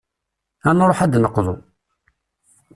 Ad 0.69 0.73
nruḥ 0.75 0.99
ad 1.01 1.11
d-neqḍu. 1.11 1.55